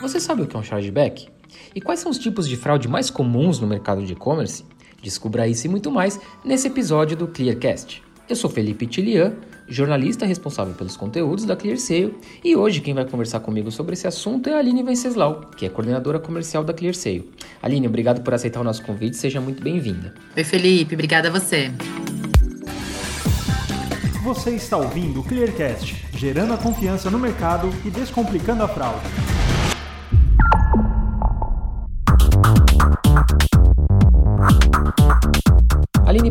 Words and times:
Você 0.00 0.18
sabe 0.18 0.40
o 0.40 0.46
que 0.46 0.56
é 0.56 0.58
um 0.58 0.62
chargeback? 0.62 1.28
E 1.74 1.80
quais 1.80 2.00
são 2.00 2.10
os 2.10 2.18
tipos 2.18 2.48
de 2.48 2.56
fraude 2.56 2.88
mais 2.88 3.10
comuns 3.10 3.60
no 3.60 3.66
mercado 3.66 4.02
de 4.02 4.14
e-commerce? 4.14 4.64
Descubra 5.02 5.46
isso 5.46 5.66
e 5.66 5.68
muito 5.68 5.90
mais 5.90 6.18
nesse 6.42 6.68
episódio 6.68 7.16
do 7.16 7.26
Clearcast. 7.26 8.02
Eu 8.26 8.34
sou 8.34 8.48
Felipe 8.48 8.86
Tilian, 8.86 9.34
jornalista 9.68 10.24
responsável 10.24 10.72
pelos 10.72 10.96
conteúdos 10.96 11.44
da 11.44 11.54
ClearSale, 11.54 12.16
e 12.42 12.56
hoje 12.56 12.80
quem 12.80 12.94
vai 12.94 13.04
conversar 13.04 13.40
comigo 13.40 13.70
sobre 13.70 13.92
esse 13.92 14.06
assunto 14.06 14.48
é 14.48 14.54
a 14.54 14.58
Aline 14.58 14.82
Venceslau, 14.82 15.50
que 15.54 15.66
é 15.66 15.68
coordenadora 15.68 16.18
comercial 16.18 16.64
da 16.64 16.72
ClearSale. 16.72 17.30
Aline, 17.62 17.86
obrigado 17.86 18.22
por 18.22 18.32
aceitar 18.32 18.60
o 18.60 18.64
nosso 18.64 18.82
convite, 18.82 19.16
seja 19.16 19.40
muito 19.40 19.62
bem-vinda. 19.62 20.14
Oi, 20.34 20.44
Felipe, 20.44 20.94
obrigada 20.94 21.28
a 21.28 21.30
você. 21.30 21.70
Você 24.22 24.50
está 24.50 24.78
ouvindo 24.78 25.20
o 25.20 25.24
Clearcast, 25.24 26.06
gerando 26.16 26.54
a 26.54 26.56
confiança 26.56 27.10
no 27.10 27.18
mercado 27.18 27.68
e 27.84 27.90
descomplicando 27.90 28.62
a 28.62 28.68
fraude. 28.68 29.39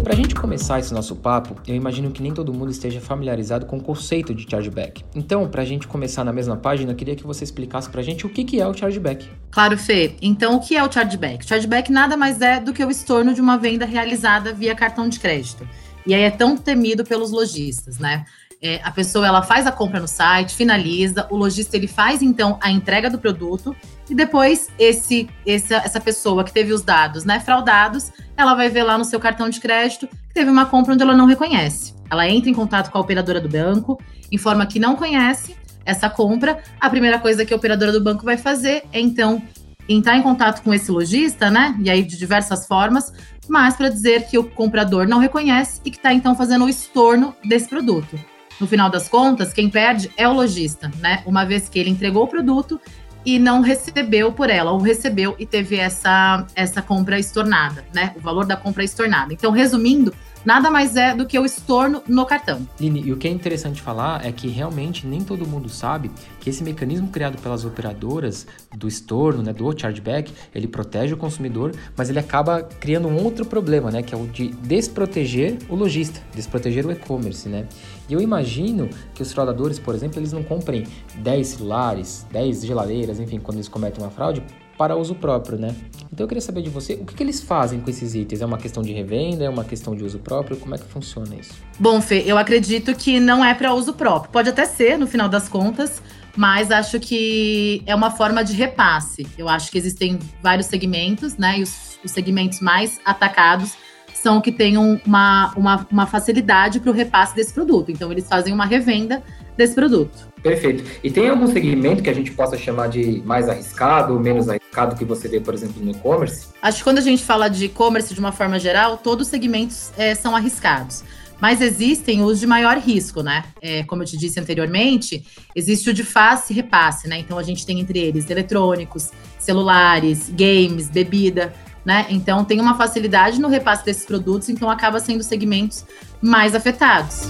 Para 0.09 0.15
a 0.15 0.21
gente 0.23 0.33
começar 0.33 0.79
esse 0.79 0.91
nosso 0.91 1.15
papo, 1.15 1.55
eu 1.67 1.75
imagino 1.75 2.09
que 2.09 2.19
nem 2.19 2.33
todo 2.33 2.51
mundo 2.51 2.71
esteja 2.71 2.99
familiarizado 2.99 3.67
com 3.67 3.77
o 3.77 3.79
conceito 3.79 4.33
de 4.33 4.49
chargeback. 4.49 5.05
Então, 5.13 5.47
para 5.47 5.61
a 5.61 5.65
gente 5.65 5.87
começar 5.87 6.23
na 6.23 6.33
mesma 6.33 6.57
página, 6.57 6.91
eu 6.91 6.95
queria 6.95 7.15
que 7.15 7.23
você 7.27 7.43
explicasse 7.43 7.87
para 7.87 8.01
a 8.01 8.03
gente 8.03 8.25
o 8.25 8.29
que, 8.29 8.43
que 8.43 8.59
é 8.59 8.67
o 8.67 8.73
chargeback. 8.73 9.29
Claro, 9.51 9.77
Fê. 9.77 10.15
Então, 10.19 10.55
o 10.55 10.59
que 10.61 10.75
é 10.75 10.83
o 10.83 10.91
chargeback? 10.91 11.45
chargeback 11.45 11.91
nada 11.91 12.17
mais 12.17 12.41
é 12.41 12.59
do 12.59 12.73
que 12.73 12.83
o 12.83 12.89
estorno 12.89 13.35
de 13.35 13.39
uma 13.39 13.55
venda 13.55 13.85
realizada 13.85 14.51
via 14.51 14.73
cartão 14.73 15.07
de 15.07 15.19
crédito. 15.19 15.69
E 16.07 16.15
aí 16.15 16.23
é 16.23 16.31
tão 16.31 16.57
temido 16.57 17.03
pelos 17.03 17.29
lojistas, 17.29 17.99
né? 17.99 18.25
É, 18.61 18.81
a 18.83 18.91
pessoa 18.91 19.25
ela 19.25 19.41
faz 19.41 19.65
a 19.65 19.71
compra 19.71 20.01
no 20.01 20.07
site, 20.07 20.53
finaliza, 20.53 21.25
o 21.29 21.37
lojista 21.37 21.77
ele 21.77 21.87
faz 21.87 22.21
então 22.21 22.59
a 22.61 22.69
entrega 22.69 23.09
do 23.09 23.17
produto 23.17 23.73
e 24.09 24.13
depois 24.13 24.67
esse, 24.77 25.29
esse, 25.45 25.73
essa 25.73 26.01
pessoa 26.01 26.43
que 26.43 26.51
teve 26.51 26.73
os 26.73 26.81
dados 26.81 27.23
né, 27.23 27.39
fraudados, 27.39 28.11
ela 28.35 28.55
vai 28.55 28.69
ver 28.69 28.83
lá 28.83 28.97
no 28.97 29.05
seu 29.05 29.17
cartão 29.17 29.49
de 29.49 29.61
crédito 29.61 30.07
que 30.07 30.33
teve 30.33 30.51
uma 30.51 30.65
compra 30.65 30.93
onde 30.93 31.01
ela 31.01 31.15
não 31.15 31.25
reconhece. 31.25 31.95
Ela 32.11 32.27
entra 32.27 32.49
em 32.49 32.53
contato 32.53 32.91
com 32.91 32.97
a 32.97 33.01
operadora 33.01 33.39
do 33.39 33.47
banco, 33.47 33.97
informa 34.29 34.65
que 34.65 34.77
não 34.77 34.97
conhece 34.97 35.55
essa 35.85 36.09
compra. 36.09 36.61
A 36.81 36.89
primeira 36.89 37.17
coisa 37.17 37.45
que 37.45 37.53
a 37.53 37.57
operadora 37.57 37.93
do 37.93 38.03
banco 38.03 38.25
vai 38.25 38.35
fazer 38.35 38.83
é 38.91 38.99
então 38.99 39.41
entrar 39.87 40.17
em 40.17 40.21
contato 40.21 40.61
com 40.63 40.73
esse 40.73 40.91
lojista, 40.91 41.49
né? 41.49 41.77
E 41.79 41.89
aí 41.89 42.03
de 42.03 42.17
diversas 42.17 42.67
formas, 42.67 43.13
mas 43.47 43.75
para 43.77 43.87
dizer 43.87 44.27
que 44.27 44.37
o 44.37 44.43
comprador 44.43 45.07
não 45.07 45.17
reconhece 45.17 45.79
e 45.85 45.89
que 45.89 45.97
está 45.97 46.13
então 46.13 46.35
fazendo 46.35 46.65
o 46.65 46.69
estorno 46.69 47.33
desse 47.45 47.69
produto 47.69 48.19
no 48.59 48.67
final 48.67 48.89
das 48.89 49.07
contas, 49.07 49.53
quem 49.53 49.69
perde 49.69 50.11
é 50.17 50.27
o 50.27 50.33
lojista, 50.33 50.91
né? 50.99 51.23
Uma 51.25 51.45
vez 51.45 51.69
que 51.69 51.79
ele 51.79 51.89
entregou 51.89 52.23
o 52.23 52.27
produto 52.27 52.79
e 53.25 53.37
não 53.37 53.61
recebeu 53.61 54.31
por 54.31 54.49
ela, 54.49 54.71
ou 54.71 54.79
recebeu 54.79 55.35
e 55.37 55.45
teve 55.45 55.77
essa, 55.77 56.45
essa 56.55 56.81
compra 56.81 57.19
estornada, 57.19 57.85
né? 57.93 58.13
O 58.17 58.19
valor 58.19 58.45
da 58.45 58.55
compra 58.55 58.83
estornada. 58.83 59.33
Então, 59.33 59.51
resumindo, 59.51 60.13
nada 60.45 60.69
mais 60.71 60.95
é 60.95 61.13
do 61.15 61.25
que 61.25 61.37
o 61.37 61.45
estorno 61.45 62.01
no 62.07 62.25
cartão. 62.25 62.67
Lini, 62.79 63.01
e 63.05 63.13
o 63.13 63.17
que 63.17 63.27
é 63.27 63.31
interessante 63.31 63.81
falar 63.81 64.25
é 64.25 64.31
que 64.31 64.47
realmente 64.47 65.05
nem 65.05 65.21
todo 65.21 65.47
mundo 65.47 65.69
sabe 65.69 66.11
que 66.39 66.49
esse 66.49 66.63
mecanismo 66.63 67.07
criado 67.09 67.37
pelas 67.41 67.65
operadoras 67.65 68.47
do 68.75 68.87
estorno, 68.87 69.43
né, 69.43 69.53
do 69.53 69.77
chargeback, 69.77 70.33
ele 70.53 70.67
protege 70.67 71.13
o 71.13 71.17
consumidor, 71.17 71.71
mas 71.95 72.09
ele 72.09 72.19
acaba 72.19 72.63
criando 72.63 73.07
um 73.07 73.23
outro 73.23 73.45
problema, 73.45 73.91
né, 73.91 74.01
que 74.01 74.13
é 74.13 74.17
o 74.17 74.27
de 74.27 74.49
desproteger 74.49 75.57
o 75.69 75.75
lojista, 75.75 76.21
desproteger 76.33 76.85
o 76.85 76.91
e-commerce, 76.91 77.47
né? 77.49 77.67
E 78.07 78.13
eu 78.13 78.21
imagino 78.21 78.89
que 79.13 79.21
os 79.21 79.31
fraudadores, 79.31 79.77
por 79.77 79.93
exemplo, 79.93 80.19
eles 80.19 80.33
não 80.33 80.43
comprem 80.43 80.85
10 81.17 81.47
celulares, 81.47 82.25
10 82.31 82.65
geladeiras, 82.65 83.19
enfim, 83.19 83.39
quando 83.39 83.57
eles 83.57 83.67
cometem 83.67 84.03
uma 84.03 84.09
fraude, 84.09 84.43
para 84.79 84.95
uso 84.95 85.13
próprio, 85.13 85.59
né? 85.59 85.75
Então 86.11 86.23
eu 86.23 86.27
queria 86.29 86.41
saber 86.41 86.61
de 86.61 86.69
você, 86.69 86.93
o 86.93 87.05
que, 87.05 87.13
que, 87.13 87.21
eles 87.21 87.41
fazem 87.41 87.81
com 87.81 87.89
esses 87.89 88.15
itens? 88.15 88.41
É 88.41 88.45
uma 88.45 88.57
questão 88.57 88.81
de 88.81 88.93
revenda? 88.93 89.43
É 89.43 89.49
uma 89.49 89.65
questão 89.65 89.93
de 89.93 90.05
uso 90.05 90.19
próprio? 90.19 90.55
Como 90.55 90.73
é 90.73 90.77
que 90.77 90.85
funciona 90.85 91.35
isso? 91.35 91.51
Bom, 91.77 92.01
Fê, 92.01 92.23
eu 92.25 92.37
acredito 92.37 92.95
que 92.95 93.19
não 93.19 93.43
é 93.43 93.53
para 93.53 93.73
uso 93.73 93.93
próprio. 93.93 94.31
Pode 94.31 94.47
até 94.47 94.63
ser, 94.63 94.97
no 94.97 95.05
final 95.05 95.27
das 95.27 95.49
contas, 95.49 96.01
mas 96.33 96.71
acho 96.71 96.97
que 96.97 97.83
é 97.85 97.93
uma 97.93 98.09
forma 98.09 98.41
de 98.41 98.53
repasse. 98.53 99.27
Eu 99.37 99.49
acho 99.49 99.69
que 99.69 99.77
existem 99.77 100.17
vários 100.41 100.67
segmentos, 100.67 101.35
né? 101.35 101.59
E 101.59 101.63
os, 101.63 101.99
os 102.01 102.11
segmentos 102.11 102.61
mais 102.61 103.01
atacados 103.03 103.73
são 104.13 104.39
que 104.39 104.51
têm 104.51 104.77
uma, 104.77 105.53
uma, 105.57 105.87
uma 105.91 106.07
facilidade 106.07 106.79
para 106.79 106.89
o 106.89 106.93
repasse 106.93 107.35
desse 107.35 107.53
produto. 107.53 107.91
Então, 107.91 108.09
eles 108.11 108.27
fazem 108.27 108.53
uma 108.53 108.65
revenda 108.65 109.21
desse 109.57 109.75
produto. 109.75 110.29
Perfeito. 110.41 110.83
E 111.03 111.11
tem 111.11 111.27
algum 111.27 111.47
segmento 111.47 112.01
que 112.01 112.09
a 112.09 112.13
gente 112.13 112.31
possa 112.31 112.57
chamar 112.57 112.87
de 112.87 113.21
mais 113.25 113.49
arriscado 113.49 114.13
ou 114.13 114.19
menos 114.19 114.47
arriscado 114.69 114.95
que 114.95 115.03
você 115.03 115.27
vê, 115.27 115.39
por 115.39 115.53
exemplo, 115.53 115.83
no 115.83 115.91
e-commerce? 115.91 116.47
Acho 116.61 116.77
que 116.77 116.83
quando 116.83 116.99
a 116.99 117.01
gente 117.01 117.23
fala 117.23 117.49
de 117.49 117.65
e-commerce 117.65 118.13
de 118.13 118.19
uma 118.19 118.31
forma 118.31 118.59
geral, 118.59 118.97
todos 118.97 119.27
os 119.27 119.31
segmentos 119.31 119.91
é, 119.97 120.13
são 120.15 120.35
arriscados. 120.35 121.03
Mas 121.41 121.61
existem 121.61 122.21
os 122.21 122.39
de 122.39 122.45
maior 122.45 122.77
risco, 122.77 123.23
né? 123.23 123.45
É, 123.61 123.83
como 123.83 124.03
eu 124.03 124.05
te 124.05 124.17
disse 124.17 124.39
anteriormente, 124.39 125.25
existe 125.55 125.89
o 125.89 125.93
de 125.93 126.03
face 126.03 126.53
repasse, 126.53 127.07
né? 127.07 127.17
Então 127.17 127.37
a 127.37 127.43
gente 127.43 127.65
tem 127.65 127.79
entre 127.79 127.97
eles 127.97 128.29
eletrônicos, 128.29 129.09
celulares, 129.37 130.29
games, 130.29 130.89
bebida, 130.89 131.53
né? 131.85 132.05
Então 132.09 132.43
tem 132.43 132.59
uma 132.59 132.75
facilidade 132.75 133.39
no 133.39 133.47
repasse 133.47 133.85
desses 133.85 134.05
produtos, 134.05 134.49
então 134.49 134.69
acaba 134.69 134.99
sendo 134.99 135.23
segmentos 135.23 135.85
mais 136.21 136.53
afetados. 136.53 137.21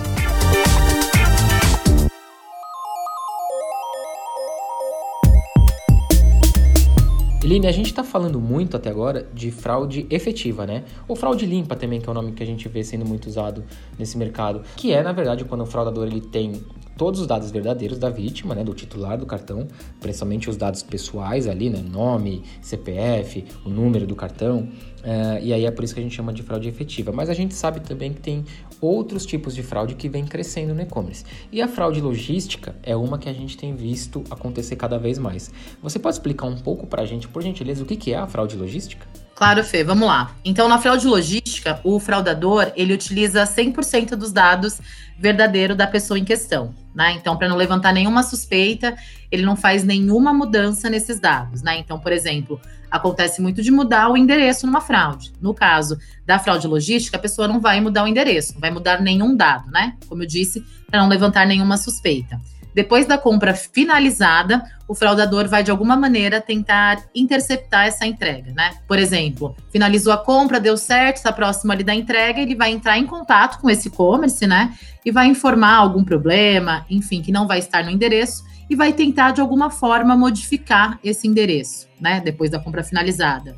Eline, 7.50 7.66
a 7.66 7.72
gente 7.72 7.88
está 7.88 8.04
falando 8.04 8.40
muito 8.40 8.78
até 8.78 8.92
agora 8.92 9.28
de 9.34 9.50
fraude 9.50 10.06
efetiva, 10.12 10.68
né? 10.68 10.84
Ou 11.08 11.16
fraude 11.16 11.48
limpa 11.48 11.76
também, 11.76 12.00
que 12.00 12.08
é 12.08 12.12
o 12.12 12.14
nome 12.14 12.34
que 12.34 12.44
a 12.44 12.46
gente 12.46 12.70
vê 12.70 12.84
sendo 12.84 13.08
muito 13.08 13.26
usado 13.26 13.64
nesse 13.98 14.20
mercado, 14.20 14.62
que 14.76 14.94
é, 14.94 15.02
na 15.02 15.12
verdade, 15.12 15.44
quando 15.46 15.62
o 15.62 15.66
fraudador 15.66 16.06
ele 16.06 16.22
tem 16.22 16.62
todos 17.00 17.22
os 17.22 17.26
dados 17.26 17.50
verdadeiros 17.50 17.98
da 17.98 18.10
vítima, 18.10 18.54
né, 18.54 18.62
do 18.62 18.74
titular 18.74 19.18
do 19.18 19.26
cartão, 19.26 19.70
principalmente 20.02 20.50
os 20.50 20.58
dados 20.58 20.84
pessoais 20.84 21.48
ali, 21.48 21.70
né, 21.70 21.82
nome, 21.82 22.44
CPF, 22.62 23.46
o 23.66 23.70
número 23.70 24.06
do 24.06 24.18
cartão, 24.18 24.68
uh, 25.00 25.40
e 25.42 25.54
aí 25.54 25.66
é 25.66 25.72
por 25.72 25.86
isso 25.86 25.94
que 25.94 26.02
a 26.02 26.04
gente 26.04 26.14
chama 26.14 26.34
de 26.34 26.44
fraude 26.44 26.68
efetiva. 26.68 27.14
Mas 27.14 27.30
a 27.30 27.34
gente 27.34 27.54
sabe 27.54 27.80
também 27.80 28.12
que 28.12 28.20
tem 28.20 28.44
outros 28.82 29.26
tipos 29.26 29.56
de 29.56 29.64
fraude 29.64 29.96
que 29.96 30.09
vem 30.09 30.26
crescendo 30.26 30.76
no 30.76 30.82
e-commerce. 30.82 31.24
E 31.54 31.62
a 31.62 31.70
fraude 31.70 32.02
logística 32.02 32.76
é 32.84 32.98
uma 32.98 33.18
que 33.18 33.30
a 33.30 33.34
gente 33.34 33.56
tem 33.56 33.74
visto 33.74 34.22
acontecer 34.30 34.76
cada 34.76 35.00
vez 35.00 35.18
mais. 35.18 35.50
Você 35.82 35.98
pode 35.98 36.18
explicar 36.18 36.48
um 36.48 36.58
pouco 36.58 36.86
para 36.86 37.04
a 37.04 37.06
gente, 37.06 37.30
por 37.30 37.42
gentileza, 37.42 37.82
o 37.82 37.86
que 37.86 38.12
é 38.12 38.18
a 38.18 38.28
fraude 38.28 38.58
logística? 38.58 39.08
Claro, 39.40 39.64
Fê, 39.64 39.86
vamos 39.86 40.06
lá. 40.06 40.36
Então, 40.44 40.68
na 40.68 40.78
fraude 40.78 41.08
logística, 41.08 41.49
o 41.84 42.00
fraudador, 42.00 42.72
ele 42.75 42.94
utiliza 42.94 43.44
100% 43.44 44.12
dos 44.12 44.31
dados 44.31 44.80
verdadeiros 45.18 45.75
da 45.75 45.85
pessoa 45.85 46.18
em 46.18 46.24
questão, 46.24 46.74
né? 46.96 47.12
Então, 47.12 47.35
para 47.38 47.50
não 47.50 47.57
levantar 47.57 47.91
nenhuma 47.91 48.24
suspeita, 48.24 48.96
ele 49.30 49.46
não 49.46 49.56
faz 49.56 49.84
nenhuma 49.84 50.34
mudança 50.34 50.90
nesses 50.90 51.19
dados, 51.19 51.62
né? 51.62 51.78
Então, 51.78 52.00
por 52.00 52.12
exemplo, 52.12 52.59
acontece 52.90 53.41
muito 53.41 53.62
de 53.62 53.69
mudar 53.69 54.09
o 54.09 54.18
endereço 54.18 54.66
numa 54.66 54.81
fraude. 54.81 55.34
No 55.41 55.53
caso 55.53 55.97
da 56.25 56.40
fraude 56.40 56.68
logística, 56.68 57.18
a 57.18 57.19
pessoa 57.19 57.47
não 57.47 57.59
vai 57.59 57.81
mudar 57.81 58.03
o 58.03 58.08
endereço, 58.08 58.53
não 58.53 58.62
vai 58.62 58.72
mudar 58.72 59.02
nenhum 59.02 59.35
dado, 59.35 59.69
né? 59.72 59.96
Como 60.08 60.24
eu 60.24 60.28
disse, 60.28 60.63
para 60.90 61.02
não 61.02 61.09
levantar 61.09 61.46
nenhuma 61.46 61.78
suspeita. 61.78 62.40
Depois 62.74 63.06
da 63.06 63.18
compra 63.18 63.53
finalizada, 63.53 64.63
o 64.88 64.96
fraudador 64.96 65.47
vai 65.47 65.63
de 65.63 65.72
alguma 65.72 65.96
maneira 65.96 66.40
tentar 66.40 67.03
interceptar 67.13 67.88
essa 67.88 68.06
entrega, 68.06 68.52
né? 68.53 68.75
Por 68.88 69.00
exemplo, 69.00 69.56
finalizou 69.72 70.13
a 70.13 70.18
compra, 70.18 70.59
deu 70.59 70.78
certo, 70.78 71.18
está 71.18 71.31
próximo 71.31 71.72
ali 71.72 71.84
da 71.84 71.94
entrega, 71.94 72.40
ele 72.40 72.56
vai 72.56 72.72
entrar 72.72 72.97
em 72.97 73.06
contato 73.06 73.59
com 73.59 73.69
esse 73.69 73.88
e-commerce, 73.88 74.46
né? 74.46 74.74
E 75.03 75.12
vai 75.12 75.28
informar 75.28 75.75
algum 75.75 76.03
problema, 76.03 76.85
enfim, 76.90 77.22
que 77.22 77.31
não 77.31 77.47
vai 77.47 77.59
estar 77.59 77.84
no 77.84 77.91
endereço 77.91 78.44
e 78.69 78.75
vai 78.75 78.94
tentar 78.94 79.31
de 79.31 79.41
alguma 79.41 79.69
forma 79.69 80.16
modificar 80.16 80.99
esse 81.03 81.28
endereço, 81.28 81.88
né? 81.99 82.22
Depois 82.22 82.52
da 82.52 82.59
compra 82.59 82.84
finalizada. 82.84 83.55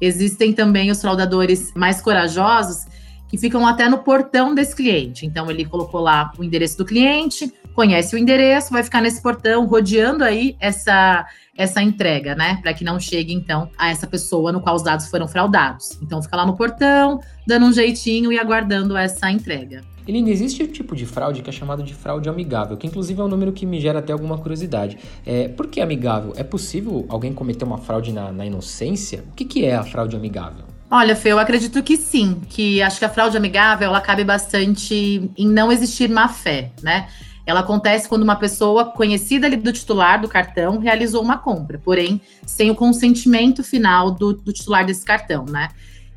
Existem 0.00 0.52
também 0.52 0.90
os 0.90 1.00
fraudadores 1.00 1.72
mais 1.74 2.00
corajosos 2.00 2.86
que 3.28 3.36
ficam 3.36 3.66
até 3.66 3.88
no 3.88 3.98
portão 3.98 4.54
desse 4.54 4.74
cliente. 4.74 5.26
Então 5.26 5.50
ele 5.50 5.64
colocou 5.64 6.00
lá 6.00 6.32
o 6.38 6.44
endereço 6.44 6.78
do 6.78 6.84
cliente, 6.84 7.52
conhece 7.74 8.14
o 8.14 8.18
endereço, 8.18 8.72
vai 8.72 8.82
ficar 8.82 9.00
nesse 9.00 9.22
portão 9.22 9.66
rodeando 9.66 10.24
aí 10.24 10.56
essa 10.58 11.26
essa 11.56 11.82
entrega, 11.82 12.36
né, 12.36 12.60
para 12.62 12.72
que 12.72 12.84
não 12.84 13.00
chegue 13.00 13.34
então 13.34 13.68
a 13.76 13.90
essa 13.90 14.06
pessoa 14.06 14.52
no 14.52 14.60
qual 14.60 14.76
os 14.76 14.82
dados 14.82 15.08
foram 15.08 15.26
fraudados. 15.26 15.98
Então 16.00 16.22
fica 16.22 16.36
lá 16.36 16.46
no 16.46 16.56
portão, 16.56 17.20
dando 17.44 17.66
um 17.66 17.72
jeitinho 17.72 18.32
e 18.32 18.38
aguardando 18.38 18.96
essa 18.96 19.28
entrega. 19.28 19.82
Eline, 20.06 20.30
existe 20.30 20.62
um 20.62 20.68
tipo 20.68 20.94
de 20.94 21.04
fraude 21.04 21.42
que 21.42 21.50
é 21.50 21.52
chamado 21.52 21.82
de 21.82 21.92
fraude 21.92 22.28
amigável, 22.28 22.76
que 22.76 22.86
inclusive 22.86 23.20
é 23.20 23.24
um 23.24 23.28
número 23.28 23.52
que 23.52 23.66
me 23.66 23.80
gera 23.80 23.98
até 23.98 24.12
alguma 24.12 24.38
curiosidade. 24.38 24.96
É, 25.26 25.48
por 25.48 25.66
que 25.66 25.80
amigável? 25.80 26.32
É 26.36 26.44
possível 26.44 27.04
alguém 27.08 27.34
cometer 27.34 27.64
uma 27.64 27.76
fraude 27.76 28.12
na, 28.12 28.32
na 28.32 28.46
inocência? 28.46 29.24
O 29.32 29.34
que, 29.34 29.44
que 29.44 29.64
é 29.66 29.74
a 29.74 29.82
fraude 29.82 30.16
amigável? 30.16 30.64
Olha, 30.90 31.14
Fê, 31.14 31.32
eu 31.32 31.38
acredito 31.38 31.82
que 31.82 31.98
sim, 31.98 32.40
que 32.48 32.80
acho 32.80 32.98
que 32.98 33.04
a 33.04 33.10
fraude 33.10 33.36
amigável 33.36 33.88
ela 33.88 34.00
cabe 34.00 34.24
bastante 34.24 35.30
em 35.36 35.46
não 35.46 35.70
existir 35.70 36.08
má 36.08 36.28
fé, 36.28 36.72
né? 36.82 37.08
Ela 37.44 37.60
acontece 37.60 38.08
quando 38.08 38.22
uma 38.22 38.36
pessoa 38.36 38.86
conhecida 38.86 39.54
do 39.54 39.72
titular 39.72 40.18
do 40.18 40.28
cartão 40.28 40.78
realizou 40.78 41.22
uma 41.22 41.36
compra, 41.36 41.78
porém 41.78 42.20
sem 42.46 42.70
o 42.70 42.74
consentimento 42.74 43.62
final 43.62 44.10
do, 44.10 44.32
do 44.32 44.50
titular 44.50 44.84
desse 44.86 45.04
cartão, 45.04 45.44
né? 45.44 45.68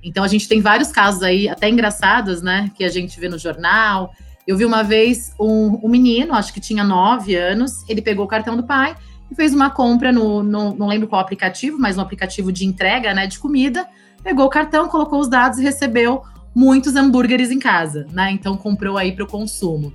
Então 0.01 0.23
a 0.23 0.27
gente 0.27 0.47
tem 0.47 0.61
vários 0.61 0.89
casos 0.89 1.21
aí, 1.21 1.49
até 1.49 1.69
engraçados, 1.69 2.41
né? 2.41 2.71
Que 2.73 2.85
a 2.85 2.89
gente 2.89 3.19
vê 3.19 3.27
no 3.27 3.37
jornal. 3.37 4.13
Eu 4.47 4.55
vi 4.55 4.63
uma 4.63 4.83
vez 4.83 5.35
um, 5.37 5.81
um 5.83 5.89
menino, 5.89 6.33
acho 6.33 6.53
que 6.53 6.61
tinha 6.61 6.83
nove 6.83 7.35
anos, 7.35 7.87
ele 7.89 8.01
pegou 8.01 8.23
o 8.23 8.27
cartão 8.27 8.55
do 8.55 8.63
pai 8.63 8.95
e 9.31 9.35
fez 9.35 9.53
uma 9.53 9.69
compra 9.69 10.11
no, 10.11 10.43
no, 10.43 10.75
não 10.75 10.87
lembro 10.87 11.07
qual 11.07 11.21
aplicativo, 11.21 11.79
mas 11.79 11.97
um 11.97 12.01
aplicativo 12.01 12.51
de 12.51 12.65
entrega, 12.65 13.13
né, 13.13 13.25
de 13.25 13.39
comida. 13.39 13.87
Pegou 14.21 14.45
o 14.45 14.49
cartão, 14.49 14.89
colocou 14.89 15.19
os 15.19 15.29
dados 15.29 15.57
e 15.57 15.63
recebeu 15.63 16.21
muitos 16.53 16.95
hambúrgueres 16.95 17.49
em 17.49 17.57
casa, 17.57 18.05
né? 18.11 18.29
Então 18.31 18.57
comprou 18.57 18.97
aí 18.97 19.13
para 19.13 19.23
o 19.23 19.27
consumo. 19.27 19.93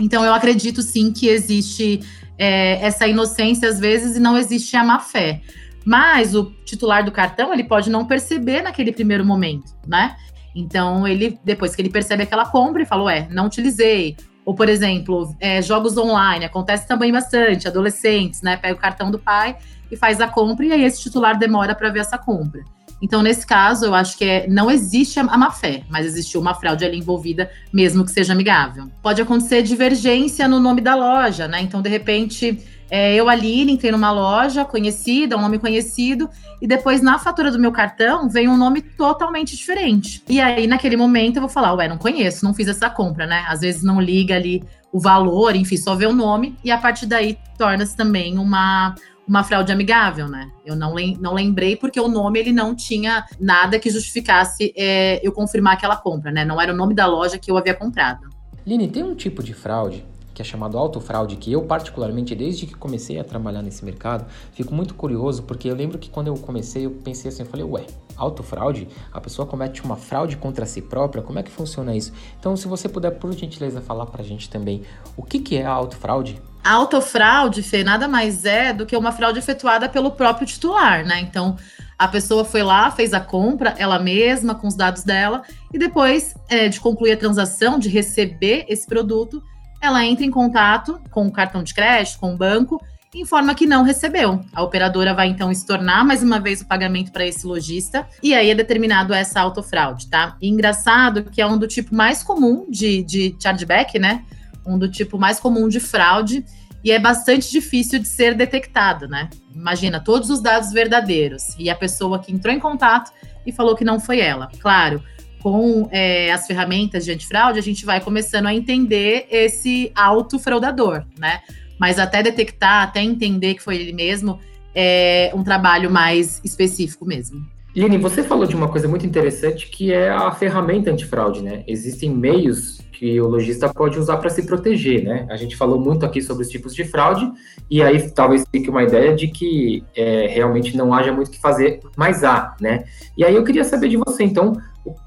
Então 0.00 0.24
eu 0.24 0.32
acredito 0.32 0.80
sim 0.80 1.12
que 1.12 1.28
existe 1.28 2.00
é, 2.38 2.84
essa 2.84 3.06
inocência 3.06 3.68
às 3.68 3.78
vezes 3.78 4.16
e 4.16 4.20
não 4.20 4.36
existe 4.36 4.74
a 4.74 4.82
má 4.82 4.98
fé. 4.98 5.42
Mas 5.84 6.34
o 6.34 6.52
titular 6.64 7.04
do 7.04 7.12
cartão 7.12 7.52
ele 7.52 7.64
pode 7.64 7.90
não 7.90 8.06
perceber 8.06 8.62
naquele 8.62 8.90
primeiro 8.90 9.24
momento, 9.24 9.74
né? 9.86 10.16
Então 10.54 11.06
ele 11.06 11.38
depois 11.44 11.76
que 11.76 11.82
ele 11.82 11.90
percebe 11.90 12.22
aquela 12.22 12.46
compra, 12.46 12.80
ele 12.80 12.88
falou, 12.88 13.08
é, 13.08 13.28
não 13.30 13.46
utilizei, 13.46 14.16
ou, 14.48 14.54
por 14.54 14.66
exemplo, 14.66 15.36
é, 15.38 15.60
jogos 15.60 15.98
online, 15.98 16.46
acontece 16.46 16.88
também 16.88 17.12
bastante, 17.12 17.68
adolescentes, 17.68 18.40
né? 18.40 18.56
Pega 18.56 18.72
o 18.72 18.78
cartão 18.78 19.10
do 19.10 19.18
pai 19.18 19.58
e 19.90 19.94
faz 19.94 20.22
a 20.22 20.26
compra, 20.26 20.64
e 20.64 20.72
aí 20.72 20.84
esse 20.84 21.02
titular 21.02 21.38
demora 21.38 21.74
para 21.74 21.90
ver 21.90 21.98
essa 21.98 22.16
compra. 22.16 22.62
Então, 23.02 23.22
nesse 23.22 23.46
caso, 23.46 23.84
eu 23.84 23.94
acho 23.94 24.16
que 24.16 24.24
é, 24.24 24.46
não 24.48 24.70
existe 24.70 25.20
a 25.20 25.36
má 25.36 25.50
fé, 25.50 25.82
mas 25.90 26.06
existiu 26.06 26.40
uma 26.40 26.54
fraude 26.54 26.82
ali 26.82 26.96
envolvida, 26.96 27.50
mesmo 27.70 28.06
que 28.06 28.10
seja 28.10 28.32
amigável. 28.32 28.90
Pode 29.02 29.20
acontecer 29.20 29.62
divergência 29.62 30.48
no 30.48 30.58
nome 30.58 30.80
da 30.80 30.94
loja, 30.94 31.46
né? 31.46 31.60
Então, 31.60 31.82
de 31.82 31.90
repente, 31.90 32.58
é, 32.90 33.14
eu, 33.14 33.28
Aline, 33.28 33.72
entrei 33.72 33.92
numa 33.92 34.10
loja 34.10 34.64
conhecida, 34.64 35.36
um 35.36 35.40
nome 35.40 35.58
conhecido, 35.58 36.28
e 36.60 36.66
depois 36.66 37.02
na 37.02 37.18
fatura 37.18 37.50
do 37.50 37.58
meu 37.58 37.70
cartão 37.70 38.28
vem 38.28 38.48
um 38.48 38.56
nome 38.56 38.80
totalmente 38.80 39.56
diferente. 39.56 40.22
E 40.28 40.40
aí, 40.40 40.66
naquele 40.66 40.96
momento, 40.96 41.36
eu 41.36 41.42
vou 41.42 41.50
falar, 41.50 41.74
ué, 41.74 41.88
não 41.88 41.98
conheço, 41.98 42.44
não 42.44 42.54
fiz 42.54 42.68
essa 42.68 42.88
compra, 42.88 43.26
né? 43.26 43.44
Às 43.48 43.60
vezes 43.60 43.82
não 43.82 44.00
liga 44.00 44.34
ali 44.34 44.64
o 44.90 44.98
valor, 44.98 45.54
enfim, 45.54 45.76
só 45.76 45.94
vê 45.94 46.06
o 46.06 46.12
nome, 46.12 46.56
e 46.64 46.70
a 46.70 46.78
partir 46.78 47.04
daí 47.04 47.38
torna-se 47.58 47.94
também 47.94 48.38
uma, 48.38 48.94
uma 49.26 49.44
fraude 49.44 49.70
amigável, 49.70 50.26
né? 50.26 50.50
Eu 50.64 50.74
não, 50.74 50.94
lem 50.94 51.16
não 51.20 51.34
lembrei 51.34 51.76
porque 51.76 52.00
o 52.00 52.08
nome 52.08 52.38
ele 52.38 52.52
não 52.52 52.74
tinha 52.74 53.26
nada 53.38 53.78
que 53.78 53.90
justificasse 53.90 54.72
é, 54.74 55.20
eu 55.22 55.30
confirmar 55.30 55.74
aquela 55.74 55.96
compra, 55.96 56.32
né? 56.32 56.42
Não 56.42 56.58
era 56.58 56.72
o 56.72 56.76
nome 56.76 56.94
da 56.94 57.06
loja 57.06 57.36
que 57.38 57.50
eu 57.50 57.58
havia 57.58 57.74
comprado. 57.74 58.30
Line, 58.66 58.88
tem 58.88 59.02
um 59.02 59.14
tipo 59.14 59.42
de 59.42 59.52
fraude 59.52 60.04
que 60.38 60.42
é 60.42 60.44
chamado 60.44 60.78
autofraude, 60.78 61.34
que 61.34 61.50
eu 61.50 61.62
particularmente, 61.62 62.32
desde 62.32 62.64
que 62.64 62.74
comecei 62.74 63.18
a 63.18 63.24
trabalhar 63.24 63.60
nesse 63.60 63.84
mercado, 63.84 64.24
fico 64.52 64.72
muito 64.72 64.94
curioso, 64.94 65.42
porque 65.42 65.68
eu 65.68 65.74
lembro 65.74 65.98
que 65.98 66.08
quando 66.08 66.28
eu 66.28 66.34
comecei, 66.34 66.86
eu 66.86 66.92
pensei 66.92 67.28
assim, 67.28 67.42
eu 67.42 67.48
falei, 67.48 67.66
ué, 67.66 67.84
autofraude? 68.16 68.86
A 69.12 69.20
pessoa 69.20 69.46
comete 69.46 69.82
uma 69.82 69.96
fraude 69.96 70.36
contra 70.36 70.64
si 70.64 70.80
própria? 70.80 71.24
Como 71.24 71.40
é 71.40 71.42
que 71.42 71.50
funciona 71.50 71.96
isso? 71.96 72.12
Então, 72.38 72.56
se 72.56 72.68
você 72.68 72.88
puder, 72.88 73.18
por 73.18 73.32
gentileza, 73.32 73.80
falar 73.80 74.06
pra 74.06 74.22
gente 74.22 74.48
também, 74.48 74.82
o 75.16 75.24
que, 75.24 75.40
que 75.40 75.56
é 75.56 75.66
a 75.66 75.72
autofraude? 75.72 76.40
A 76.62 76.72
autofraude, 76.74 77.60
Fê, 77.60 77.82
nada 77.82 78.06
mais 78.06 78.44
é 78.44 78.72
do 78.72 78.86
que 78.86 78.96
uma 78.96 79.10
fraude 79.10 79.40
efetuada 79.40 79.88
pelo 79.88 80.12
próprio 80.12 80.46
titular, 80.46 81.04
né? 81.04 81.18
Então, 81.18 81.56
a 81.98 82.06
pessoa 82.06 82.44
foi 82.44 82.62
lá, 82.62 82.92
fez 82.92 83.12
a 83.12 83.20
compra, 83.20 83.74
ela 83.76 83.98
mesma, 83.98 84.54
com 84.54 84.68
os 84.68 84.76
dados 84.76 85.02
dela, 85.02 85.42
e 85.74 85.78
depois 85.78 86.36
é, 86.48 86.68
de 86.68 86.78
concluir 86.78 87.10
a 87.10 87.16
transação, 87.16 87.76
de 87.76 87.88
receber 87.88 88.66
esse 88.68 88.86
produto, 88.86 89.42
ela 89.80 90.04
entra 90.04 90.24
em 90.24 90.30
contato 90.30 91.00
com 91.10 91.26
o 91.26 91.32
cartão 91.32 91.62
de 91.62 91.72
crédito, 91.74 92.18
com 92.18 92.34
o 92.34 92.36
banco, 92.36 92.82
e 93.14 93.22
informa 93.22 93.54
que 93.54 93.66
não 93.66 93.82
recebeu. 93.82 94.44
A 94.52 94.62
operadora 94.62 95.14
vai 95.14 95.28
então 95.28 95.50
estornar 95.50 96.04
mais 96.04 96.22
uma 96.22 96.38
vez 96.38 96.60
o 96.60 96.66
pagamento 96.66 97.10
para 97.10 97.26
esse 97.26 97.46
lojista, 97.46 98.06
e 98.22 98.34
aí 98.34 98.50
é 98.50 98.54
determinado 98.54 99.14
essa 99.14 99.40
autofraude, 99.40 100.08
tá? 100.08 100.36
E 100.40 100.48
engraçado 100.48 101.24
que 101.24 101.40
é 101.40 101.46
um 101.46 101.56
do 101.56 101.66
tipo 101.66 101.94
mais 101.94 102.22
comum 102.22 102.66
de, 102.70 103.02
de 103.02 103.36
chargeback, 103.40 103.98
né? 103.98 104.24
Um 104.66 104.78
do 104.78 104.90
tipo 104.90 105.18
mais 105.18 105.40
comum 105.40 105.68
de 105.68 105.80
fraude, 105.80 106.44
e 106.84 106.92
é 106.92 106.98
bastante 106.98 107.50
difícil 107.50 107.98
de 107.98 108.06
ser 108.06 108.34
detectado, 108.34 109.08
né? 109.08 109.28
Imagina 109.54 110.00
todos 110.00 110.30
os 110.30 110.40
dados 110.40 110.70
verdadeiros 110.72 111.56
e 111.58 111.68
a 111.68 111.74
pessoa 111.74 112.18
que 112.18 112.32
entrou 112.32 112.54
em 112.54 112.60
contato 112.60 113.10
e 113.44 113.52
falou 113.52 113.74
que 113.74 113.84
não 113.84 113.98
foi 113.98 114.20
ela. 114.20 114.48
Claro, 114.60 115.02
com 115.42 115.88
é, 115.90 116.32
as 116.32 116.46
ferramentas 116.46 117.04
de 117.04 117.12
antifraude, 117.12 117.58
a 117.58 117.62
gente 117.62 117.84
vai 117.84 118.00
começando 118.00 118.46
a 118.46 118.54
entender 118.54 119.26
esse 119.30 119.92
autofraudador, 119.94 121.04
né? 121.18 121.40
Mas 121.78 121.98
até 121.98 122.22
detectar, 122.22 122.82
até 122.82 123.02
entender 123.02 123.54
que 123.54 123.62
foi 123.62 123.76
ele 123.76 123.92
mesmo, 123.92 124.40
é 124.74 125.30
um 125.34 125.44
trabalho 125.44 125.90
mais 125.90 126.40
específico 126.44 127.04
mesmo. 127.04 127.46
Line, 127.74 127.98
você 127.98 128.22
falou 128.22 128.46
de 128.46 128.56
uma 128.56 128.68
coisa 128.68 128.88
muito 128.88 129.06
interessante 129.06 129.68
que 129.68 129.92
é 129.92 130.10
a 130.10 130.32
ferramenta 130.32 130.90
antifraude, 130.90 131.42
né? 131.42 131.62
Existem 131.66 132.10
meios 132.10 132.80
que 132.98 133.20
o 133.20 133.28
lojista 133.28 133.72
pode 133.72 133.96
usar 133.96 134.16
para 134.16 134.28
se 134.28 134.44
proteger, 134.44 135.04
né? 135.04 135.24
A 135.30 135.36
gente 135.36 135.56
falou 135.56 135.80
muito 135.80 136.04
aqui 136.04 136.20
sobre 136.20 136.42
os 136.42 136.48
tipos 136.48 136.74
de 136.74 136.84
fraude, 136.84 137.30
e 137.70 137.80
aí 137.80 138.10
talvez 138.10 138.44
fique 138.50 138.68
uma 138.68 138.82
ideia 138.82 139.14
de 139.14 139.28
que 139.28 139.84
é, 139.94 140.26
realmente 140.26 140.76
não 140.76 140.92
haja 140.92 141.12
muito 141.12 141.28
o 141.28 141.30
que 141.30 141.40
fazer, 141.40 141.78
mas 141.96 142.24
há, 142.24 142.56
né? 142.60 142.84
E 143.16 143.24
aí 143.24 143.36
eu 143.36 143.44
queria 143.44 143.62
saber 143.62 143.88
de 143.88 143.96
você, 143.96 144.24
então, 144.24 144.60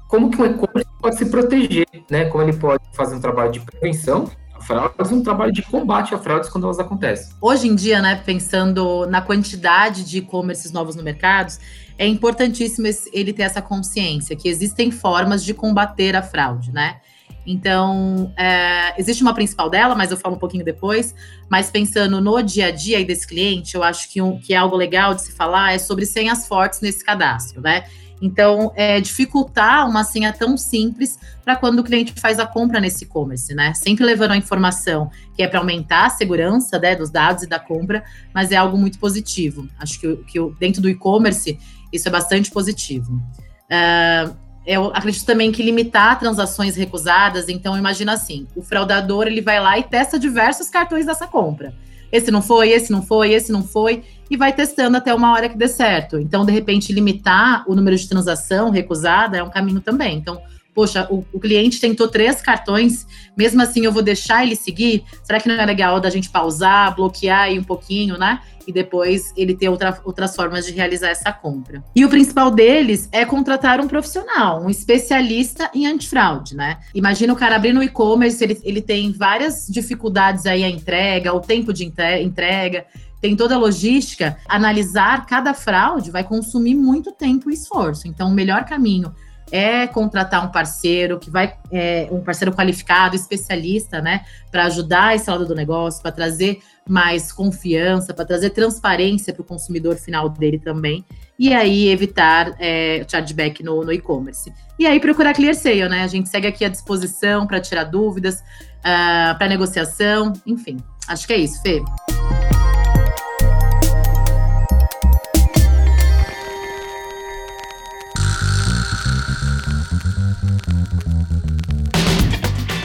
como 0.08 0.30
que 0.30 0.40
um 0.40 0.46
e-commerce 0.46 0.90
pode 1.00 1.16
se 1.16 1.26
proteger, 1.26 1.86
né? 2.10 2.24
Como 2.24 2.42
ele 2.42 2.54
pode 2.54 2.82
fazer 2.94 3.14
um 3.14 3.20
trabalho 3.20 3.52
de 3.52 3.60
prevenção 3.60 4.30
fraudes, 4.62 5.10
um 5.10 5.22
trabalho 5.22 5.52
de 5.52 5.60
combate 5.62 6.14
a 6.14 6.18
fraudes 6.18 6.48
quando 6.48 6.64
elas 6.64 6.78
acontecem. 6.78 7.34
Hoje 7.40 7.66
em 7.66 7.74
dia, 7.74 8.00
né, 8.00 8.22
pensando 8.24 9.06
na 9.06 9.20
quantidade 9.20 10.04
de 10.04 10.18
e-commerces 10.18 10.70
novos 10.70 10.94
no 10.94 11.02
mercado, 11.02 11.52
é 11.98 12.06
importantíssimo 12.06 12.86
ele 13.12 13.32
ter 13.32 13.42
essa 13.42 13.60
consciência 13.60 14.36
que 14.36 14.48
existem 14.48 14.90
formas 14.90 15.44
de 15.44 15.52
combater 15.52 16.16
a 16.16 16.22
fraude, 16.22 16.72
né? 16.72 17.00
Então, 17.46 18.32
é, 18.36 18.94
existe 18.98 19.22
uma 19.22 19.34
principal 19.34 19.68
dela, 19.68 19.94
mas 19.94 20.10
eu 20.10 20.16
falo 20.16 20.36
um 20.36 20.38
pouquinho 20.38 20.64
depois. 20.64 21.14
Mas 21.50 21.70
pensando 21.70 22.20
no 22.20 22.42
dia 22.42 22.66
a 22.66 22.70
dia 22.70 23.04
desse 23.04 23.26
cliente, 23.26 23.74
eu 23.74 23.82
acho 23.82 24.08
que, 24.10 24.22
um, 24.22 24.38
que 24.38 24.54
é 24.54 24.56
algo 24.56 24.76
legal 24.76 25.14
de 25.14 25.22
se 25.22 25.32
falar 25.32 25.72
é 25.72 25.78
sobre 25.78 26.06
senhas 26.06 26.46
fortes 26.46 26.80
nesse 26.80 27.04
cadastro, 27.04 27.60
né? 27.60 27.84
Então, 28.22 28.72
é 28.76 29.00
dificultar 29.00 29.88
uma 29.88 30.04
senha 30.04 30.32
tão 30.32 30.56
simples 30.56 31.18
para 31.44 31.56
quando 31.56 31.80
o 31.80 31.82
cliente 31.82 32.14
faz 32.20 32.38
a 32.38 32.46
compra 32.46 32.78
nesse 32.78 33.02
e-commerce, 33.02 33.52
né? 33.52 33.74
Sempre 33.74 34.04
levando 34.04 34.30
a 34.30 34.36
informação 34.36 35.10
que 35.34 35.42
é 35.42 35.48
para 35.48 35.58
aumentar 35.58 36.06
a 36.06 36.10
segurança 36.10 36.78
né, 36.78 36.94
dos 36.94 37.10
dados 37.10 37.42
e 37.42 37.48
da 37.48 37.58
compra, 37.58 38.04
mas 38.32 38.52
é 38.52 38.56
algo 38.56 38.78
muito 38.78 38.96
positivo. 39.00 39.68
Acho 39.76 39.98
que, 39.98 40.16
que 40.28 40.38
dentro 40.60 40.80
do 40.80 40.88
e-commerce 40.88 41.58
isso 41.92 42.06
é 42.06 42.10
bastante 42.12 42.48
positivo. 42.52 43.20
Uh, 43.64 44.36
eu 44.66 44.92
acredito 44.94 45.24
também 45.24 45.50
que 45.50 45.62
limitar 45.62 46.18
transações 46.18 46.76
recusadas, 46.76 47.48
então 47.48 47.76
imagina 47.76 48.12
assim, 48.12 48.46
o 48.54 48.62
fraudador 48.62 49.26
ele 49.26 49.40
vai 49.40 49.60
lá 49.60 49.78
e 49.78 49.82
testa 49.82 50.18
diversos 50.18 50.68
cartões 50.68 51.06
dessa 51.06 51.26
compra. 51.26 51.74
Esse 52.12 52.30
não 52.30 52.42
foi, 52.42 52.70
esse 52.70 52.92
não 52.92 53.02
foi, 53.02 53.32
esse 53.32 53.50
não 53.50 53.64
foi, 53.64 54.04
e 54.30 54.36
vai 54.36 54.52
testando 54.52 54.98
até 54.98 55.14
uma 55.14 55.32
hora 55.32 55.48
que 55.48 55.56
dê 55.56 55.66
certo. 55.66 56.18
Então, 56.18 56.44
de 56.44 56.52
repente, 56.52 56.92
limitar 56.92 57.64
o 57.66 57.74
número 57.74 57.96
de 57.96 58.06
transação 58.06 58.70
recusada 58.70 59.38
é 59.38 59.42
um 59.42 59.48
caminho 59.48 59.80
também. 59.80 60.18
Então, 60.18 60.40
poxa, 60.74 61.06
o, 61.10 61.24
o, 61.32 61.40
cliente 61.40 61.80
tentou 61.80 62.08
três 62.08 62.40
cartões, 62.40 63.06
mesmo 63.36 63.60
assim 63.62 63.84
eu 63.84 63.92
vou 63.92 64.02
deixar 64.02 64.44
ele 64.44 64.56
seguir? 64.56 65.04
Será 65.22 65.38
que 65.38 65.48
não 65.48 65.56
é 65.56 65.66
legal 65.66 66.00
da 66.00 66.10
gente 66.10 66.30
pausar, 66.30 66.94
bloquear 66.94 67.42
aí 67.42 67.58
um 67.58 67.64
pouquinho, 67.64 68.18
né? 68.18 68.40
E 68.66 68.72
depois 68.72 69.32
ele 69.36 69.54
ter 69.54 69.68
outra, 69.68 70.00
outras 70.04 70.34
formas 70.36 70.64
de 70.64 70.72
realizar 70.72 71.08
essa 71.10 71.32
compra. 71.32 71.82
E 71.94 72.04
o 72.04 72.08
principal 72.08 72.50
deles 72.50 73.08
é 73.10 73.24
contratar 73.24 73.80
um 73.80 73.88
profissional, 73.88 74.62
um 74.62 74.70
especialista 74.70 75.70
em 75.74 75.86
antifraude, 75.86 76.56
né? 76.56 76.78
Imagina 76.94 77.32
o 77.32 77.36
cara 77.36 77.56
abrindo 77.56 77.80
o 77.80 77.82
e-commerce, 77.82 78.42
ele, 78.42 78.60
ele 78.62 78.80
tem 78.80 79.12
várias 79.12 79.66
dificuldades 79.68 80.46
aí 80.46 80.62
a 80.64 80.70
entrega, 80.70 81.34
o 81.34 81.40
tempo 81.40 81.72
de 81.72 81.84
entrega, 81.84 82.86
tem 83.20 83.36
toda 83.36 83.54
a 83.54 83.58
logística. 83.58 84.36
Analisar 84.48 85.26
cada 85.26 85.52
fraude 85.54 86.10
vai 86.10 86.24
consumir 86.24 86.74
muito 86.74 87.12
tempo 87.12 87.50
e 87.50 87.54
esforço. 87.54 88.08
Então, 88.08 88.28
o 88.28 88.34
melhor 88.34 88.64
caminho 88.64 89.12
é 89.52 89.86
contratar 89.86 90.44
um 90.44 90.50
parceiro 90.50 91.18
que 91.18 91.30
vai, 91.30 91.54
é, 91.70 92.08
um 92.10 92.22
parceiro 92.22 92.52
qualificado, 92.52 93.14
especialista, 93.14 94.00
né, 94.00 94.24
para 94.50 94.64
ajudar 94.64 95.14
esse 95.14 95.30
lado 95.30 95.46
do 95.46 95.54
negócio, 95.54 96.00
para 96.02 96.10
trazer 96.10 96.60
mais 96.88 97.30
confiança, 97.30 98.14
para 98.14 98.24
trazer 98.24 98.50
transparência 98.50 99.32
para 99.32 99.42
o 99.42 99.44
consumidor 99.44 99.96
final 99.96 100.28
dele 100.30 100.58
também, 100.58 101.04
e 101.38 101.52
aí 101.52 101.88
evitar 101.88 102.54
é, 102.58 103.04
chargeback 103.06 103.62
no, 103.62 103.84
no 103.84 103.92
e-commerce. 103.92 104.52
E 104.78 104.86
aí 104.86 104.98
procurar 104.98 105.34
clear 105.34 105.54
sale, 105.54 105.88
né? 105.88 106.02
A 106.02 106.06
gente 106.06 106.28
segue 106.28 106.46
aqui 106.46 106.64
à 106.64 106.68
disposição 106.68 107.46
para 107.46 107.60
tirar 107.60 107.84
dúvidas, 107.84 108.36
uh, 108.36 108.42
ah, 108.84 109.34
para 109.38 109.48
negociação, 109.48 110.32
enfim. 110.46 110.78
Acho 111.06 111.26
que 111.26 111.32
é 111.32 111.36
isso, 111.36 111.60
Fê. 111.62 111.82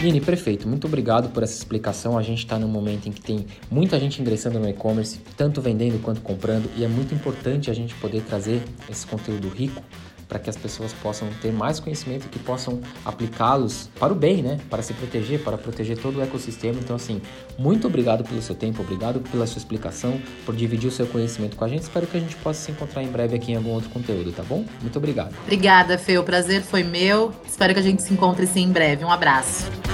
Lini, 0.02 0.22
perfeito. 0.22 0.68
Muito 0.68 0.86
obrigado 0.86 1.30
por 1.30 1.42
essa 1.42 1.58
explicação. 1.58 2.18
A 2.18 2.22
gente 2.22 2.40
está 2.40 2.60
num 2.60 2.68
momento 2.68 3.10
em 3.10 3.12
que 3.12 3.22
tem 3.22 3.48
muita 3.70 4.00
gente 4.00 4.22
ingressando 4.22 4.60
no 4.60 4.70
e-commerce, 4.70 5.20
tanto 5.36 5.60
vendendo 5.60 6.02
quanto 6.02 6.22
comprando, 6.22 6.70
e 6.78 6.84
é 6.84 6.88
muito 6.88 7.16
importante 7.16 7.72
a 7.72 7.74
gente 7.74 7.96
poder 7.96 8.22
trazer 8.22 8.62
esse 8.90 9.08
conteúdo 9.08 9.50
rico 9.50 9.82
para 10.28 10.40
que 10.40 10.50
as 10.50 10.58
pessoas 10.58 10.94
possam 10.94 11.30
ter 11.42 11.52
mais 11.52 11.80
conhecimento 11.80 12.26
e 12.26 12.30
que 12.30 12.40
possam 12.40 12.82
aplicá-los 13.06 13.90
para 14.00 14.12
o 14.12 14.16
bem, 14.16 14.42
né? 14.42 14.60
Para 14.70 14.82
se 14.82 14.94
proteger, 14.94 15.42
para 15.42 15.58
proteger 15.58 15.98
todo 15.98 16.20
o 16.20 16.22
ecossistema. 16.22 16.78
Então, 16.80 16.96
assim, 16.96 17.22
muito 17.58 17.88
obrigado 17.88 18.24
pelo 18.24 18.42
seu 18.42 18.54
tempo, 18.54 18.82
obrigado 18.82 19.22
pela 19.32 19.48
sua 19.48 19.58
explicação, 19.58 20.20
por 20.46 20.56
dividir 20.56 20.90
o 20.90 20.92
seu 20.92 21.08
conhecimento 21.08 21.56
com 21.56 21.64
a 21.64 21.68
gente. 21.68 21.84
Espero 21.84 22.06
que 22.06 22.18
a 22.18 22.20
gente 22.20 22.36
possa 22.36 22.60
se 22.60 22.72
encontrar 22.72 23.04
em 23.04 23.08
breve 23.08 23.36
aqui 23.36 23.54
em 23.54 23.56
algum 23.56 23.72
outro 23.72 23.90
conteúdo, 23.90 24.32
tá 24.32 24.44
bom? 24.44 24.66
Muito 24.82 24.98
obrigado. 24.98 25.34
Obrigada, 25.44 25.98
Fê. 25.98 26.18
O 26.18 26.24
prazer 26.24 26.62
foi 26.62 26.84
meu. 26.84 27.32
Espero 27.48 27.74
que 27.74 27.80
a 27.80 27.84
gente 27.84 28.04
se 28.04 28.14
encontre 28.14 28.46
sim 28.46 28.64
em 28.64 28.72
breve. 28.72 29.06
Um 29.06 29.12
abraço. 29.12 29.87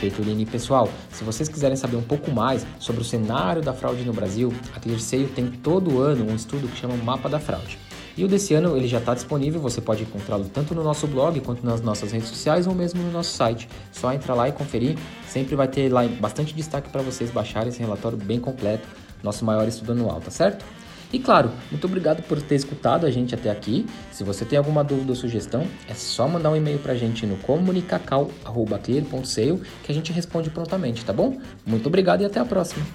Perfeito, 0.00 0.22
Lini. 0.22 0.46
Pessoal, 0.46 0.88
se 1.12 1.22
vocês 1.22 1.46
quiserem 1.46 1.76
saber 1.76 1.96
um 1.96 2.02
pouco 2.02 2.30
mais 2.30 2.66
sobre 2.78 3.02
o 3.02 3.04
cenário 3.04 3.60
da 3.60 3.74
fraude 3.74 4.02
no 4.02 4.14
Brasil, 4.14 4.50
a 4.74 4.80
ClearSale 4.80 5.26
tem 5.26 5.50
todo 5.50 6.00
ano 6.00 6.24
um 6.32 6.34
estudo 6.34 6.66
que 6.68 6.78
chama 6.78 6.96
Mapa 6.96 7.28
da 7.28 7.38
Fraude. 7.38 7.78
E 8.16 8.24
o 8.24 8.28
desse 8.28 8.54
ano 8.54 8.74
ele 8.78 8.88
já 8.88 8.96
está 8.96 9.12
disponível, 9.12 9.60
você 9.60 9.78
pode 9.78 10.04
encontrá-lo 10.04 10.46
tanto 10.46 10.74
no 10.74 10.82
nosso 10.82 11.06
blog 11.06 11.38
quanto 11.40 11.66
nas 11.66 11.82
nossas 11.82 12.12
redes 12.12 12.28
sociais 12.30 12.66
ou 12.66 12.74
mesmo 12.74 13.02
no 13.02 13.12
nosso 13.12 13.36
site. 13.36 13.68
Só 13.92 14.10
entrar 14.10 14.32
lá 14.32 14.48
e 14.48 14.52
conferir, 14.52 14.96
sempre 15.28 15.54
vai 15.54 15.68
ter 15.68 15.92
lá 15.92 16.08
bastante 16.18 16.54
destaque 16.54 16.88
para 16.88 17.02
vocês 17.02 17.30
baixarem 17.30 17.68
esse 17.68 17.80
relatório 17.80 18.16
bem 18.16 18.40
completo, 18.40 18.88
nosso 19.22 19.44
maior 19.44 19.68
estudo 19.68 19.92
anual, 19.92 20.18
tá 20.18 20.30
certo? 20.30 20.64
E 21.12 21.18
claro, 21.18 21.50
muito 21.70 21.86
obrigado 21.86 22.22
por 22.22 22.40
ter 22.40 22.54
escutado 22.54 23.04
a 23.04 23.10
gente 23.10 23.34
até 23.34 23.50
aqui. 23.50 23.84
Se 24.12 24.22
você 24.22 24.44
tem 24.44 24.56
alguma 24.56 24.84
dúvida 24.84 25.10
ou 25.10 25.16
sugestão, 25.16 25.66
é 25.88 25.94
só 25.94 26.28
mandar 26.28 26.50
um 26.50 26.56
e-mail 26.56 26.78
para 26.78 26.92
a 26.92 26.96
gente 26.96 27.26
no 27.26 27.36
comunicacal.clear.sale 27.38 29.60
que 29.82 29.90
a 29.90 29.94
gente 29.94 30.12
responde 30.12 30.50
prontamente, 30.50 31.04
tá 31.04 31.12
bom? 31.12 31.40
Muito 31.66 31.88
obrigado 31.88 32.20
e 32.22 32.24
até 32.24 32.38
a 32.38 32.44
próxima! 32.44 32.86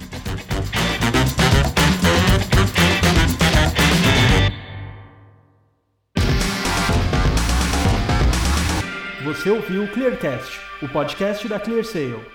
Você 9.25 9.49
ouviu 9.49 9.83
o 9.83 9.91
Clearcast, 9.91 10.57
o 10.81 10.87
podcast 10.87 11.45
da 11.47 11.59
ClearSale. 11.59 12.34